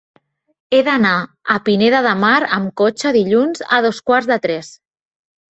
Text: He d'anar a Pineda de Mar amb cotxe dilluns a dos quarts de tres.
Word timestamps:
He 0.77 0.77
d'anar 0.85 1.11
a 1.55 1.57
Pineda 1.67 1.99
de 2.07 2.15
Mar 2.23 2.33
amb 2.57 2.73
cotxe 2.83 3.13
dilluns 3.19 3.63
a 3.79 3.81
dos 3.89 4.01
quarts 4.09 4.33
de 4.35 4.41
tres. 4.49 4.75